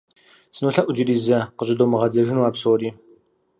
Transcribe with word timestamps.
СынолъэӀу 0.55 0.91
иджыри 0.93 1.15
зэ 1.25 1.39
къыщӀыдомыгъэдзэжыну 1.57 2.47
а 2.49 2.51
псори. 2.55 2.89